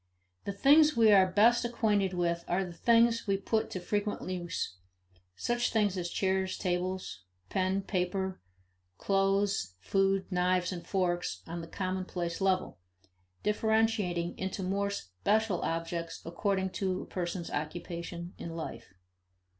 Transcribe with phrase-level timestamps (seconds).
[0.45, 4.77] The things we are best acquainted with are the things we put to frequent use
[5.35, 8.41] such things as chairs, tables, pen, paper,
[8.97, 12.79] clothes, food, knives and forks on the commonplace level,
[13.43, 18.95] differentiating into more special objects according to a person's occupations in life.